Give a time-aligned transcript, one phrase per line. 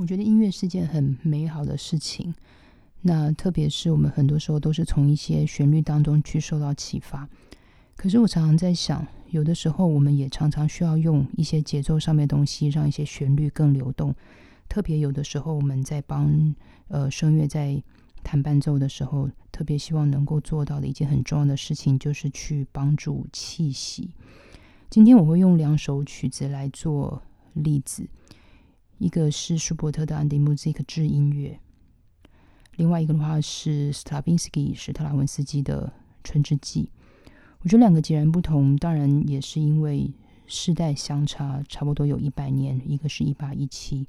[0.00, 2.34] 我觉得音乐是件很美好的事情。
[3.02, 7.28] 那特别是我们很多时候都是从一些旋律当中去受到启发。
[7.96, 14.14] 可是我常常在想，有的时候我们也常常需要用一些节奏上面的东西，让一些旋律更流动。
[14.70, 16.54] 特别有的时候我们在帮
[16.88, 17.82] 呃声乐在
[18.22, 24.08] 弹伴奏的时候，特别希望能够做到的一件很重要的事情，就是去帮助气息。
[24.88, 27.20] 今天我会用两首曲子来做
[27.52, 28.08] 例子。
[29.00, 31.58] 一个是舒伯特的《安迪穆兹克制音乐》，
[32.76, 35.86] 另外一个的话是斯特宾斯基史特拉文斯基的
[36.22, 36.90] 《春之祭》。
[37.60, 40.12] 我觉得两个截然不同，当然也是因为
[40.46, 44.06] 世代相差差不多有一百年，一个是一八一七，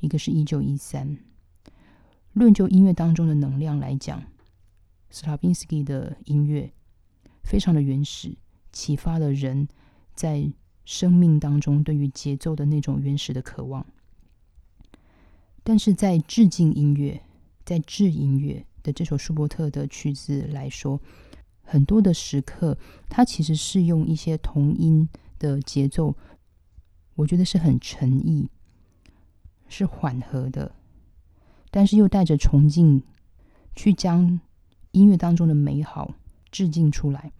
[0.00, 1.16] 一个是一九一三。
[2.34, 4.22] 论就音乐当中的能量来讲，
[5.08, 6.70] 斯特宾斯基的音乐
[7.42, 8.36] 非常的原始，
[8.72, 9.66] 启发了人
[10.14, 10.52] 在
[10.84, 13.86] 生命当中对于节奏的那种原始的渴望。
[15.64, 17.22] 但是在致敬音乐，
[17.64, 21.00] 在致音乐的这首舒伯特的曲子来说，
[21.62, 22.76] 很多的时刻，
[23.08, 26.16] 它其实是用一些同音的节奏，
[27.14, 28.50] 我觉得是很诚意，
[29.68, 30.74] 是缓和的，
[31.70, 33.00] 但是又带着崇敬，
[33.76, 34.40] 去将
[34.90, 36.12] 音乐当中的美好
[36.50, 37.30] 致敬出来。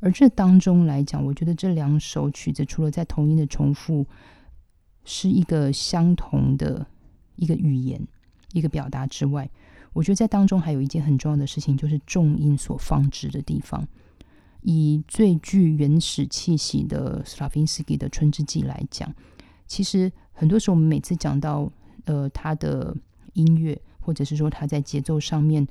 [0.00, 4.04] 而这当中来讲，我觉得这两首曲子除了在同音的重复，
[5.04, 6.88] 是一个相同的。
[7.36, 8.00] 一个语言，
[8.52, 9.48] 一个表达之外，
[9.92, 13.86] 我觉得在当中还有一件很重要的事情，就是重音所放置的地方。
[14.62, 19.12] 以最具原始气息的斯拉夫斯基的《春之祭》来讲，
[19.66, 21.68] 其实很多时候我们每次讲到
[22.04, 22.96] 呃他的
[23.32, 25.66] 音乐，或者是说他在节奏上面，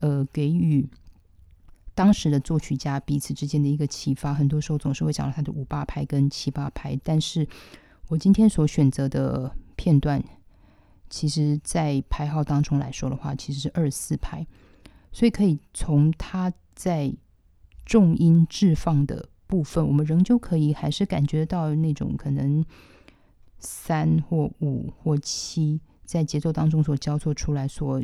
[0.00, 0.84] 呃给予
[1.94, 6.98] 当时的作曲家彼此之间的一个启发，很多时候总是会讲到他的五八拍跟七八拍。
[7.04, 7.46] 但是
[8.08, 10.20] 我今天所选择的片段。
[11.10, 14.44] 其实，在排号当中来说的话，其实是二四拍，
[15.12, 17.14] 所以可以从它在
[17.86, 22.64] 重音置放的部分，我们仍旧可以还是感觉到那种可能
[23.60, 28.02] 三或五或七在节奏当中所交错出来所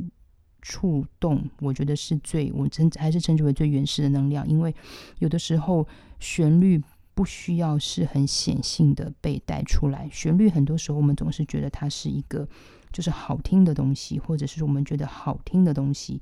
[0.62, 4.72] 触动，我觉得是最我称还是称之为最原始的能量，因为
[5.19, 5.89] 有的时候
[6.21, 6.81] 旋律
[7.15, 12.47] 不需要是很显性的被带出来，旋律很多时候我们总是觉得它是一个。
[12.93, 16.21] 就是好听的东西，或者是我们觉得好听的东西，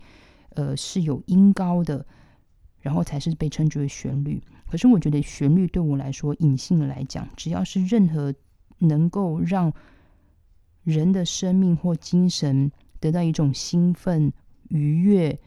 [0.51, 2.05] 呃，是有音高的，
[2.81, 4.43] 然后才是被称之为旋律。
[4.71, 8.34] 可是我觉得旋律对我来说，隐性的来讲，只要是任何
[8.79, 9.73] 能够让
[10.83, 14.33] 人的生命或精神得到一种兴奋、
[14.69, 15.39] 愉悦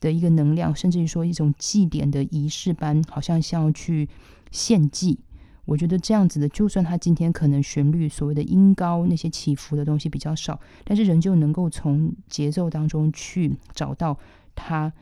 [0.00, 4.08] 的一个能量，甚至于说一种祭典的仪式般，好像像要去
[4.50, 5.20] 献祭。
[5.64, 14.18] 我觉得这样子的，就算他今天可能旋律所谓的音高那些起伏的东西比较少，但是仍旧能够从节奏当中去找到
[14.54, 14.92] 他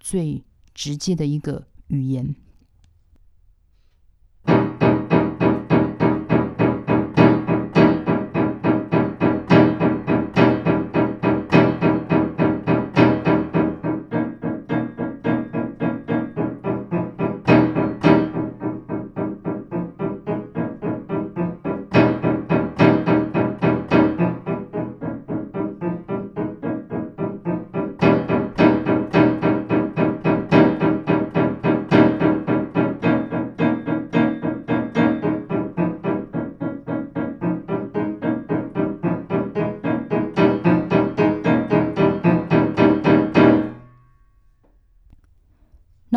[0.00, 0.42] 最
[0.74, 2.34] 直接的一个语言。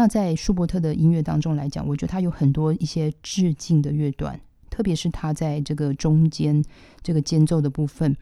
[0.02, 4.42] 那在舒伯特的音乐当中来讲，我觉得他有很多一些致敬的乐段，
[4.72, 6.66] 特别是他在这个中间
[7.04, 8.18] 这个间奏的部分，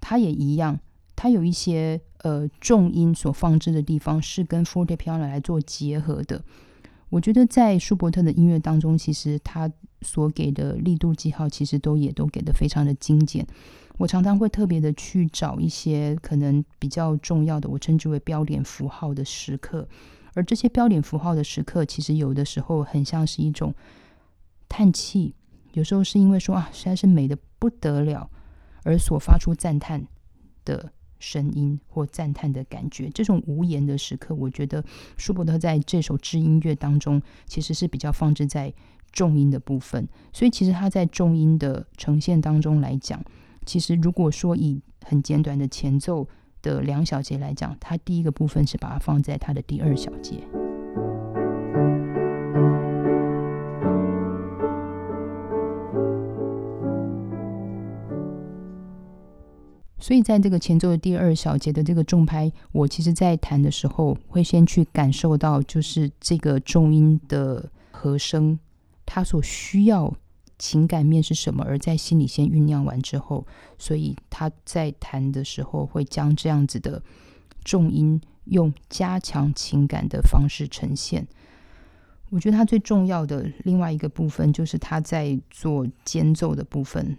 [0.00, 0.80] 他也一样，
[1.14, 6.42] 他有一些呃重音所放置的地方是跟 forte piano 来做结合的。
[7.08, 9.70] 我觉得在舒伯特的音乐当中，其实他
[10.02, 13.46] 所给的力度记号，其实都也都给的非常的精简。
[13.96, 19.86] 我常常会特别的去找一些可能比较重要的，我称之为标点符号的时刻。
[20.36, 23.74] 而这些标点符号的时刻，其实有的时候很像是一种
[24.68, 25.34] 叹气，
[25.72, 28.28] 有时候是因为说啊，实在是美的不得了，
[28.84, 30.06] 而所发出赞叹
[30.62, 33.08] 的声音或赞叹的感觉。
[33.08, 34.84] 这种无言的时刻，我觉得
[35.16, 38.70] 舒伯特在这首知音乐当中，其实是比较放置在
[39.12, 40.06] 重音的部分。
[40.34, 43.24] 所以，其实他在重音的呈现当中来讲，
[43.64, 46.28] 其实如果说以很简短的前奏。
[46.62, 50.42] 的两小节来讲，它第一个部分是把它放在它的第二小节。
[59.98, 68.56] 所以在这个前奏的第二小节的这个重拍，我其实在弹的时候会先去感受到，就是这个重音的和声，
[69.04, 70.14] 它所需要
[70.58, 73.46] 情感面是什么，而在心里先酝酿完之后，
[73.78, 77.02] 所以他在弹的时候会将这样子的
[77.64, 81.26] 重音用加强情感的方式呈现。
[82.30, 87.16] 我觉得他最重要的另外一个部分，就是他在做间奏的部分，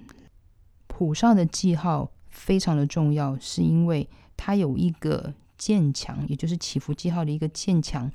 [0.87, 2.11] 谱上的记号。
[2.29, 8.11] 非常的重要，是因为它有一个渐强，也就是起伏记号的一个渐强，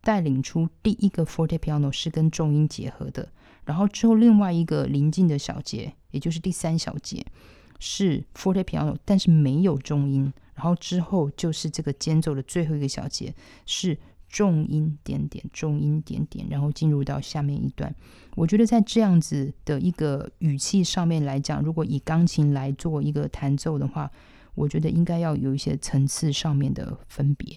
[0.00, 3.28] 带领出第一个 forte piano 是跟重音结合的，
[3.66, 7.22] 然后之后另外一个临近的小节，也就是第三小节
[7.78, 13.34] 是 forte piano，但是没有重音，然后之后就是这个间奏的最后一个小节
[13.66, 13.98] 是。
[14.28, 17.94] 重音点点，重音点点，然后进入到下面一段。
[18.34, 24.10] 我觉得在这样子的一个语气上面来讲，如果以钢琴来做一个弹奏的话，
[24.56, 27.56] 我觉得应该要有一些层次上面的分别。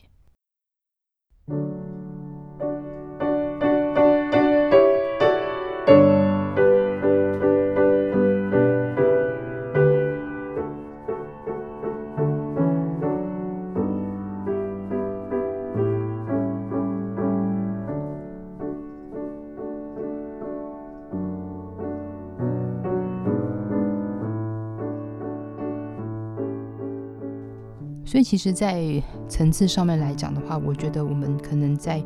[28.09, 32.03] 所以，其实，在层次上面来讲的话，我觉得我们可能在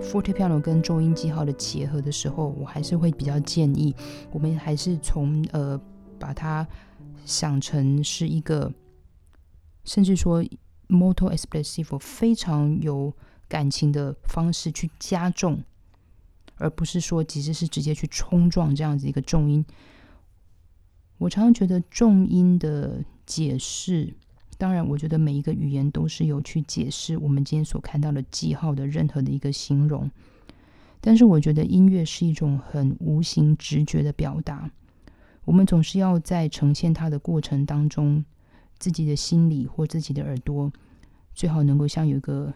[0.00, 3.92] forte piano 跟重音记号的结合的时候，我还是会比较建议，
[4.30, 5.76] 我们还是从呃
[6.20, 6.64] 把它
[7.24, 8.72] 想成是一个，
[9.82, 10.40] 甚至说
[10.88, 13.12] moto expressive 非常有
[13.48, 15.60] 感情的方式去加重，
[16.58, 19.66] 而不是说其实是直接去冲撞这样子一个重音。
[21.18, 23.04] 我常常觉得重音的。
[23.34, 24.12] 解释，
[24.58, 30.10] 当然，我觉得每一个语言都是有去解释我们今天所看到的记号的任何的一个形容。
[31.00, 34.70] 但是，我觉得音乐是一种很无形、直觉的表达。
[35.46, 38.22] 我们总是要在呈现它的过程当中，
[38.78, 40.70] 自己的心里或自己的耳朵，
[41.34, 42.52] 最好能够像有一个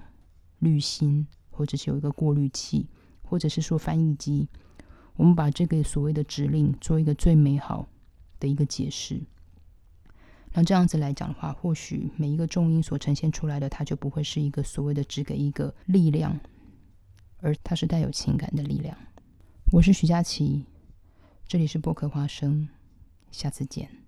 [0.59, 2.87] 滤芯，或者是有一个过滤器，
[3.23, 4.47] 或者是说翻译机，
[5.17, 7.89] 我们把这个所谓的指令做一个最美好
[8.39, 9.23] 的一个解释。
[10.59, 16.41] 那这样子来讲的话，或许每一个重音所呈现出来的，它就不会是一个所谓的只给一个力量，
[17.43, 18.97] 而它是带有情感的力量。
[19.71, 20.65] 我是徐佳琪，
[21.47, 22.67] 这里是播客花生，
[23.31, 24.06] 下次见。